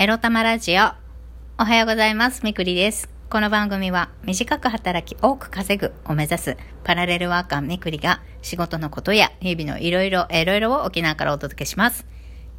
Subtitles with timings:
[0.00, 0.94] エロ玉ラジオ。
[1.58, 2.40] おはようございます。
[2.42, 3.10] みくりです。
[3.28, 12.06] この番組は短く働き多く稼ぐを目指すパラレルワーカーみくりが仕事のことや日々のいろいろいろいろを沖縄からお届けします。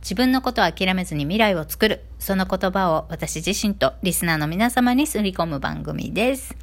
[0.02, 2.04] 自分のことを諦めずに未来を作る。
[2.20, 6.56] その言葉を私自身とリスナーの皆様にすり込む番組です。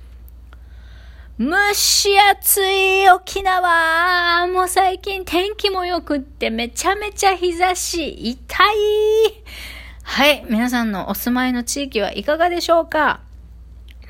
[1.41, 9.78] 蒸し暑い沖縄もう最近天気も良くってめちゃめちゃ日差し痛い
[10.11, 10.45] はい。
[10.49, 13.21] 皆さんのお住まいの地域はいかがでしょうか？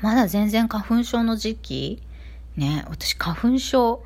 [0.01, 2.01] まだ全然花粉症の時期？
[2.55, 4.01] ね、私花粉症、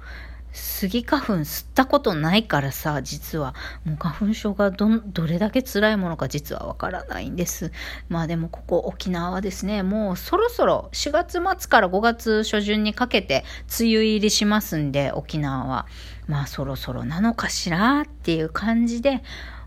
[0.51, 3.53] スギ花粉吸ったことないからさ、実は。
[3.85, 7.71] もう花粉症がど、どれだけ辛いものか実はわからないんです。
[8.09, 13.45] まあでもここ沖縄はですね、もうそろそろ4月末から5月初旬にかけて
[13.79, 15.85] 梅雨入りしますんで、沖縄は。
[16.27, 19.23] まあそろそろなのかしらっていう感じで、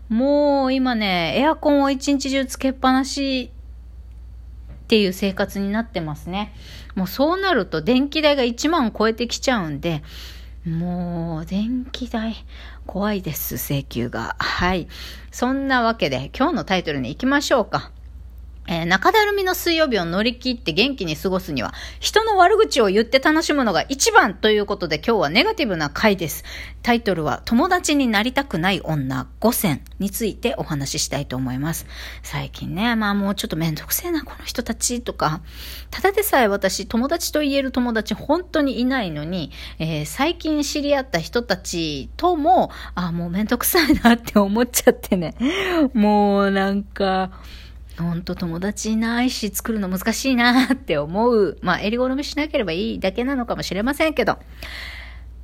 [0.09, 3.51] もう今ね、エアコンを一日中つけっぱなし
[4.83, 6.53] っていう生活になってますね。
[6.95, 10.03] もうそうなると電気代が1万超えてきちゃうんで、
[10.65, 12.35] もう電気代
[12.85, 14.35] 怖いです、請求が。
[14.39, 14.87] はい。
[15.31, 17.91] そんなわけで今日のタイトルに行きましょうか。
[18.67, 26.43] えー、中だるみの水曜日を乗り切って元気に過ごすには、人の悪口を言って楽しむのが一番ということで今日はネガティブな回です。
[26.83, 31.87] タイトルは、友達になりたくない女5選についてお話ししたいと思います。
[32.23, 35.41] 最近ね、まあもうちょっとめんどくせえな、この人たちとか、
[35.89, 45.35] ただでさえ私、友達と言える友達本当にいないのに、えー、最近知り合った人たちとも、あ、もうめんどくさいなって思っちゃってね。
[45.93, 47.31] もうなんか、
[47.97, 51.57] ほんと友達いないし作るの難しいなって思う。
[51.61, 54.37] まあ、襟好みしなければいいだけなのかもしれませんけど。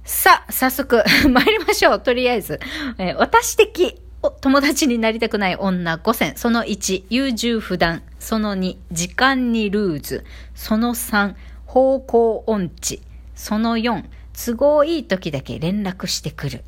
[0.04, 2.00] さあ、早速 参りましょう。
[2.00, 2.60] とりあえず。
[2.98, 4.00] えー、私的
[4.42, 6.34] 友達になりたくない女5選。
[6.36, 8.04] その1、優柔不断。
[8.20, 10.26] その2、時間にルーズ。
[10.54, 13.02] その3、方向音痴。
[13.36, 16.64] その4、都合いい時だけ連絡してくる。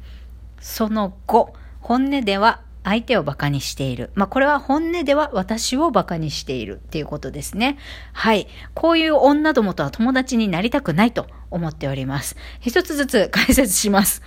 [0.60, 4.12] その5、本音では相手を馬鹿にしている。
[4.14, 7.78] まあ、これは本音では私を馬鹿にしているっていうことですね。
[8.14, 8.48] はい。
[8.76, 12.38] こういう女どもとは友達になりたくないと思っております。
[12.62, 14.22] 一つずつ解説します。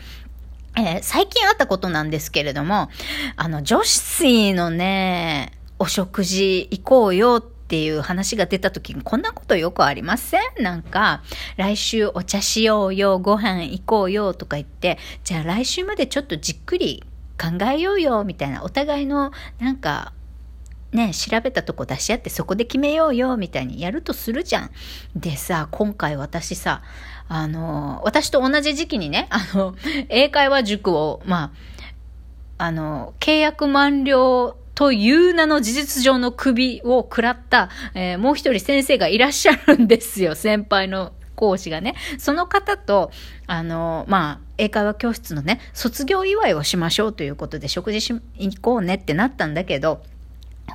[0.76, 2.90] えー、最近あったことなんですけれども、
[3.36, 10.40] あの、女子のね、お食事行こうよっていう話が出た時にこんなことよくありません？
[10.62, 11.22] なんか、
[11.56, 17.04] 来週お茶しようよ、ご飯行こうよとか言って、じゃあ来週までちょっとじっくり
[17.40, 20.12] 考えようよみたいなお互いのなんか
[20.92, 24.70] ね調べたとこ出し合ってそこで決めようよみたいにやるとするじゃん。
[25.14, 26.82] でさ今回私さ
[27.28, 29.74] あの私と同じ時期にねあの
[30.08, 31.52] 英会話塾をま
[32.58, 43.12] ああの契約満了という名の事実上の首を食らった、えー、もう一人先生がいらっしゃるんですよ先輩の講師がね、その方と、
[43.46, 50.02] あの、まあ、英会話教室のね、卒業祝いをしましょうということで食事し、行こうねってなったんだけど、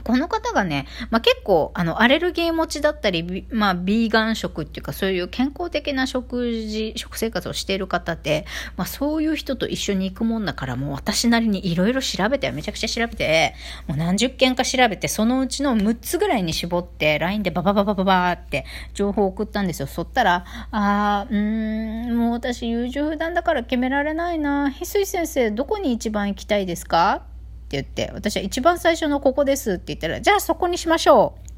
[0.04, 8.46] この方がね、まあ、結構、あの、アレルギー持ちだったり、まあ、ビーガン食っていうか、そういう健康的な食事、食生活をしている方で、
[8.76, 13.54] まあ、そういう人と一緒に行くもんだから、もう私なりにいろいろ調べて、めちゃくちゃ調べて、
[13.88, 19.88] もう何十件か調べて、そのうちの6つぐらいに絞って、LINE でババババババーって情報を送ったんですよ。
[19.88, 24.68] そったら、あー、うーん、もう私優柔不断だから決められないな。
[24.70, 27.33] 翡翠先生、どこに一番行きたいですか？
[27.72, 31.54] 言って、私は一番最初のここですって言ったら、じゃあそこにしましょう。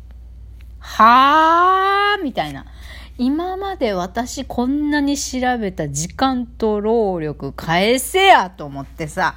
[0.79, 2.65] はーみたいな。
[3.17, 9.35] 今まで私こんなに調べた時間と労力返せやと思ってさ、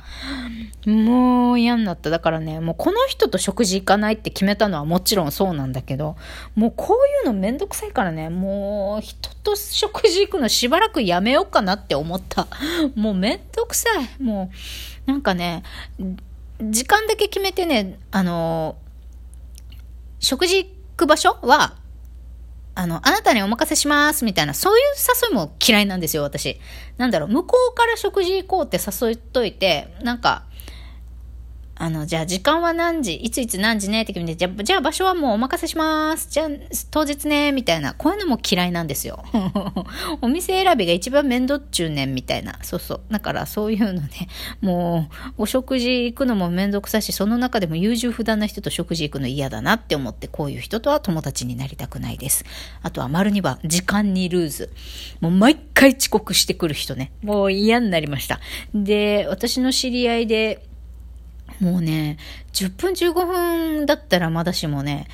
[0.84, 2.10] もう嫌になった。
[2.10, 6.16] だからね、もうこの人と食事行かないって決めたのはもちろんそうなんだけど、
[6.56, 12.48] もうこういうのめんどくさいからね、もう人と食事行くのしばらくやめようかなって思った。
[12.96, 14.22] もうめんどくさい。
[14.22, 14.50] も
[15.06, 15.62] う、なんかね、
[16.60, 18.76] 時間だけ決めてね、あの、
[20.18, 21.76] 食事行く場所は、
[22.74, 24.82] あの、あなたにお任せしますみたいな、そういう
[25.24, 26.60] 誘いも嫌いなんですよ、私。
[26.96, 30.44] なんだろう、向こうから食事行こうって誘いといて、なんか、
[31.80, 33.14] あの、じゃあ時間は何時？
[33.14, 34.02] いついつ何時ね？
[34.02, 36.28] って決めて、じゃあ、じゃあ場所はもうお任せします。
[36.28, 36.48] じゃあ
[36.90, 37.94] 当日ねみたいな。
[37.94, 39.24] こういうのも嫌いなんですよ。
[40.20, 42.58] お店選びが一番面倒っちゅうねんみたいな。
[42.62, 43.00] そうそう。
[43.10, 44.08] だからそういうのね、
[44.60, 45.08] も
[45.38, 52.44] う、お食事行くのも面倒くさいし、その中でも優柔不断な人と食事行くの嫌だなって思って、こういう人とは友達になりたくないです。
[52.82, 54.72] あとは丸2番、時間にルーズ。
[55.20, 57.12] もう毎回遅刻してくる人ね。
[57.22, 58.40] もう嫌になりました。
[58.74, 60.64] で、私の知り合いで、
[61.60, 62.18] もうね、
[62.52, 65.08] 10分15分だったらまだしもね、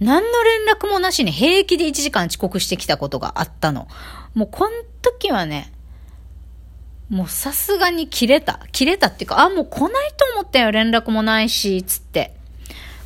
[0.00, 3.88] 何の連絡もなしに平気で1時間遅刻してきたことがあったの。
[4.34, 4.70] もうこの
[5.00, 5.72] 時はね、
[7.08, 8.60] もうさすがに切れた。
[8.72, 12.34] 切れたっていうか、あ、もう来ないと思ったよ、連絡もないし、つって。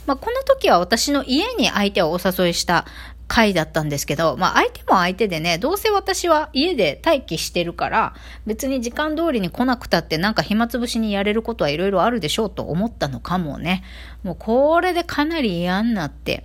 [0.07, 2.87] まあ、この時は私の家に相手をお誘いした
[3.31, 13.85] 回だったんですけど、まあ相手も相手でね、どうせ私は家で待機してるから、別に時間通りに来なくたってなんか暇つぶしにやれることはいろいろあるでしょうと思ったのかもね。
[14.25, 16.45] もうこれでかなり嫌になって、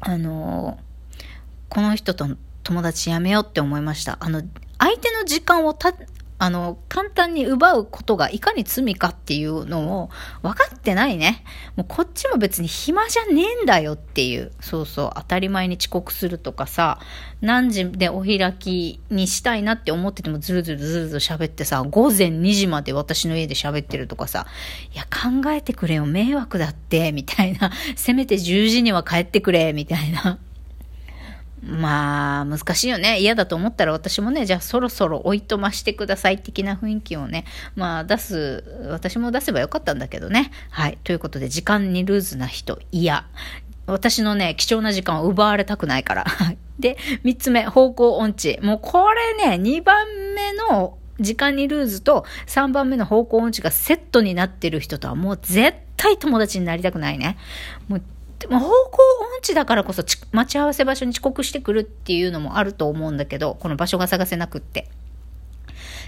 [0.00, 1.24] あのー、
[1.68, 2.26] この人と
[2.62, 4.16] 友達やめようって思いました。
[4.20, 4.42] あの、
[4.78, 5.92] 相手の時間をた、
[6.42, 10.10] あの、簡単に奪うことがいかに罪かっていうのを
[10.42, 11.44] 分かってないね。
[11.76, 14.50] もうこっちも別に暇じゃねえんだよっていう。
[14.60, 16.98] そうそう、当たり前に遅刻するとかさ、
[17.42, 24.48] 何時でお開きにしたいなって思っててもずるずるずるずる喋ってさ、午前2時まで私の家で喋ってるとかさ、
[24.92, 27.70] いや考えてくれよ、迷惑だって、みたいな。
[27.94, 30.40] せめて10時には帰ってくれ、みたいな。
[31.62, 33.20] まあ、難しいよね。
[33.20, 37.44] 嫌だと思ったら私もね、じゃあそろそろおいとましてください的な雰囲気をね、
[37.76, 40.50] まあ出す、私も出せばよかったんだけどね。
[40.70, 40.98] はい。
[41.04, 43.26] ということで、時間にルーズな人、嫌。
[43.86, 46.26] 私のね、貴重な時間を奪われたくないから。
[46.80, 48.58] で、三つ目、方向音痴。
[48.60, 57.36] もうこれね、二番目の時間にルーズと3番目の方向音痴がセットになってる人とはもう絶対友達になりたくないね。
[57.88, 58.02] もう
[58.42, 58.72] でも方向
[59.36, 60.02] 音痴だからこそ
[60.32, 64.88] 待ち合わせ場所に遅刻してくるっていうのもあると思うんだけど、この場所が探せなくって。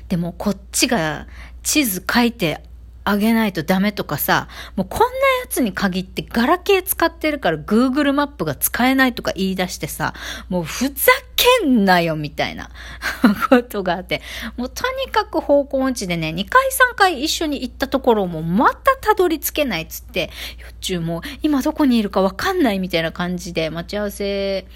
[0.09, 1.29] でもこっちが
[1.63, 2.61] 地図書いて
[3.05, 5.11] あげないとダメとかさ、もうこんなや
[5.49, 10.13] つに限ってガラケー使ってるから Google マップが使えないとか言い出してさ、
[10.49, 11.13] もうふざ
[11.61, 12.71] けんなよみたいな
[13.51, 14.23] ことがあって、
[14.57, 16.63] もうとにかく方向音痴でね、2回
[16.93, 24.67] 3回一緒に行ったところもまたたどり着けないっつって、よっちゅうもう今どこにいるかわかんないみたいな感じで待ち合わせ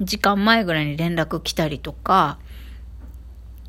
[0.00, 2.38] 時間前ぐらいに連絡来たりとか、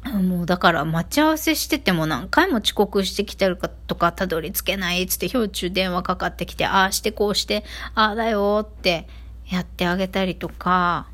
[0.04, 7.64] もうだから待ち合わせしてても何回も遅刻してきてるかとかたどり着けないっつって標中電話かかってきて、ああしてこうして、
[7.96, 9.08] ああだよって
[9.50, 11.08] やってあげたりとか、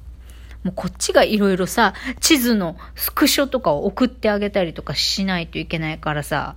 [0.66, 6.56] もうこっちがいろいろさ、地図のスクショとかを送ってあげたりとかしないといけないからさ、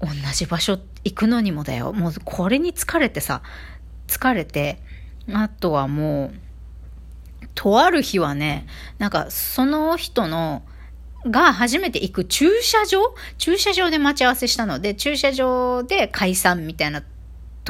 [0.00, 1.94] 同じ場所行くのにもだよ。
[1.94, 3.40] もうこれに疲れてさ、
[4.06, 4.78] 疲れて、
[5.32, 8.66] あとはもう、とある日はね、
[8.98, 10.62] なんかその人の
[11.26, 13.14] が初めて行く駐車場？
[13.38, 17.02] 駐車場で待ち合わせしたので、駐車場で解散みたいな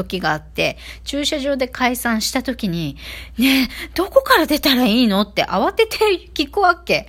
[0.05, 2.97] 時があって、駐車場で解散した時に、
[3.38, 5.99] ねえ、どこから出たらいいのって慌てて
[6.35, 7.08] 聞くわけ。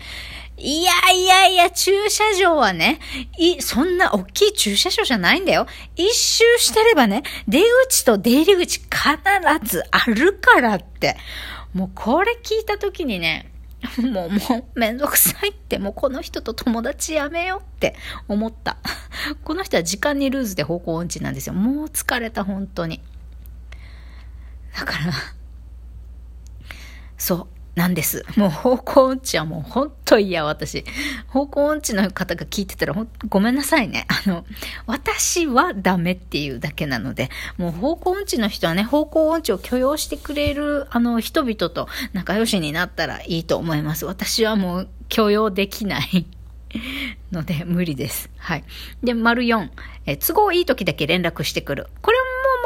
[0.57, 2.99] いやいやいや、駐車場はね、
[3.37, 5.65] い、そんな大きい駐車場じゃないんだよ。
[5.95, 8.89] 一周してればね、出口と出入り口必
[9.63, 11.17] ずあるからって。
[11.73, 13.51] もうこれ聞いた時にね、
[14.11, 17.95] もう、もう、めんどくさいって、もうこの人と友達やめようって
[18.27, 18.77] 思った。
[19.43, 21.53] この人は時間にルーズで方向音痴なんですよ。
[21.53, 23.01] もう疲れた、本当に。
[24.77, 25.13] だから、
[27.17, 27.60] そう。
[27.75, 28.25] なんです。
[28.35, 30.83] もう方向音痴はもう本当嫌、私。
[31.27, 32.95] 方向音痴の方が聞いてたら
[33.29, 34.05] ごめんなさいね。
[34.09, 34.45] あの、
[34.87, 44.05] 私はダメっていうだけなので、もう方向音痴の人はね、方向音痴を許容してくれる、あの、人々と仲良しになったらいいと思います。
[44.05, 46.25] 私はもう許容できない。
[47.31, 48.29] ので、無理です。
[48.37, 48.63] はい。
[49.03, 49.69] で、丸4、
[50.05, 51.87] え都合いい時だけ連絡してくる。
[52.01, 52.10] こ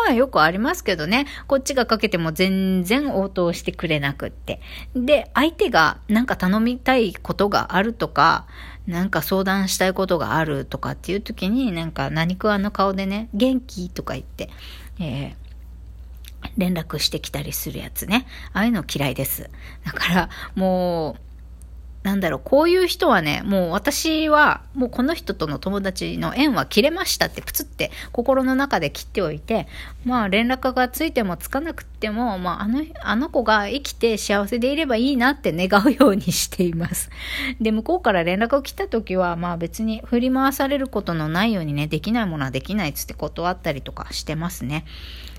[0.05, 4.61] れもまあよくありますけどね、こっちがかけても全然応答してくれなくって。
[4.95, 8.45] で、相手がなんか頼みたいことがあるとか、
[8.87, 14.49] なんか相談したいことがあるとかっていう時に、なんか何食わぬ顔でね、元気とか言って、
[14.99, 15.45] えー
[16.57, 18.27] 連絡してきたりするやつね。
[18.53, 19.49] ああいうの嫌いです。
[19.83, 21.24] だから、もう、
[22.05, 29.67] なんだろう、こういう人はね、もう私は、もうこの人との友達の縁は切れましたってプツって心の中で切っておいて、
[30.05, 37.09] まあ連絡がついてもつかなくっても、まああの、あの子が生きて幸せでいればいいなって願うようにしています。
[37.59, 44.85] で、向こうから連絡が来た時は、まあ別に振り回されることのないようにね、できないものはできないっつって断ったりとかしてますね。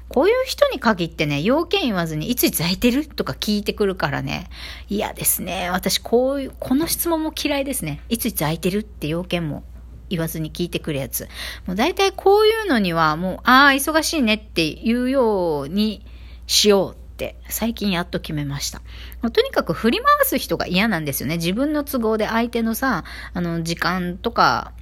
[0.08, 4.48] こういう人に限ってね、要件言わずに、いついつ空いてるとか聞いてくるからね、
[4.88, 5.68] 嫌ですね。
[5.70, 8.00] 私、こういう、この質問も嫌いですね。
[8.08, 9.64] いついつ空いてるって要件も
[10.08, 11.28] 言わずに聞いてくるやつ。
[11.66, 16.06] もう大体こういうのには、もう、ああ、忙しいねって言うように
[16.46, 18.82] しようって最近やっと決めました。
[19.32, 21.36] とにかく振り回す人が嫌なんですよね。
[21.36, 24.72] 自分の都合で相手のさ、あの、時間とか、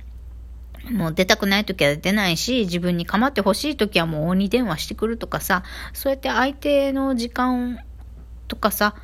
[0.90, 5.62] もう出たくない時は出ないし、自分に構ってほしい時はもう鬼電話してくるとかさ、
[5.92, 7.80] そうやって相手の時間
[8.48, 8.94] とかさ、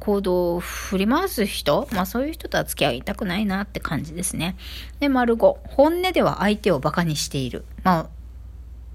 [0.00, 4.56] 行動を振り回す人、まあそういう人とは付き合いたくないなって感じですね。
[5.00, 7.64] で、丸5、本音では相手を馬鹿にしている。
[7.82, 8.08] まあ、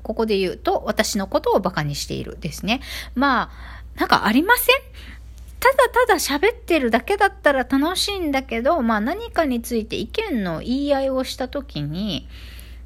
[0.02, 2.80] ここで言うと、私のことを馬鹿にしているですね。
[3.16, 4.76] まあ、なんかありません？
[5.70, 12.28] ただただ喋ってるだけだったら楽しいんだけど、まあ何かについて意見の言い合いをしたときに、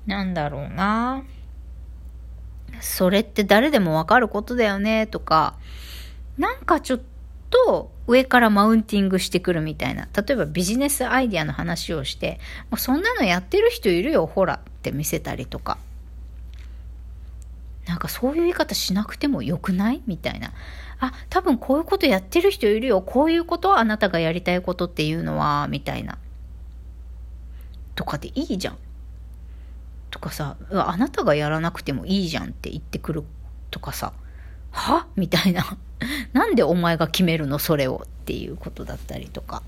[0.06, 1.24] なんだろうな。
[2.82, 5.56] それって誰でもわかることだよね、とか、
[6.38, 7.02] なんかちょっ
[7.50, 10.10] と上からマウンティングしてくるみたいな。
[10.14, 15.78] 例えばビジネスアイディアの話をして、もうそんなのやってる人いるよ、ほらって見せたりとか。
[17.86, 20.52] なんかそういう言い方しなくてもよくないみたいな。
[21.08, 23.02] あ、多分こういうことやってる人いるよ。
[23.02, 26.18] こういうことあなたがやりたいことっていうのは、みたいな。
[27.96, 28.78] とかでいいじゃん。
[30.10, 33.24] とかさ、あなたがやらなくてもいいじゃんって言ってくる
[33.72, 34.14] とかさ、
[34.72, 35.08] は？
[35.16, 35.78] みたいな。
[36.34, 39.64] なんでお前が決めるのそれをっていうことだったりとか。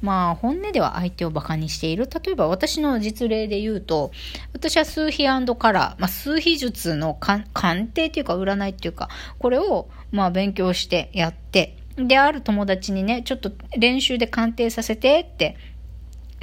[0.00, 2.08] まあ、本音では相手を馬鹿にしている。
[2.24, 4.10] 例えば私の実例で言うと、
[4.52, 9.08] 私は数比カラー、まあ、数比術の鑑定っていうか占いっていうか、
[9.38, 15.56] これをまあ勉強してやって、で、ある友達にね、ちょっと練習で鑑定させてって、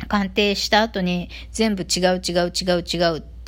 [0.08, 3.39] 鑑定した後に全部違う違う違う違うって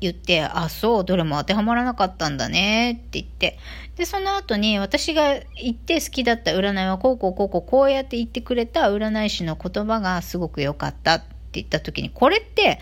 [0.00, 3.58] 言って、あ、そう、どれも当てはまらなかったんだねって言って、
[3.96, 12.78] で、その後に私が言って好きだった占いはこうこうこうこうこうやって言ってくれた占い師の言葉がすごく良かったって言った時に、これって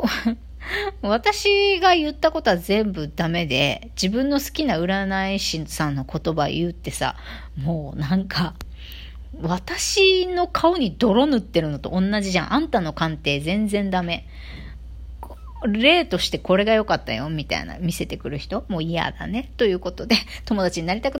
[1.02, 7.16] 私が言ったことは全部ダメで、自分の好きな占い師さんの言葉言うってさ、
[7.56, 8.54] もうなんか、
[9.42, 12.54] 私の顔に泥塗ってるのと同じじゃん。
[12.54, 14.26] あんたの鑑定全然ダメ。
[15.64, 19.52] 例としてこれが良かったよ、みたいな見せてくる人もう嫌だね。
[19.56, 21.14] ということで、友達になりたく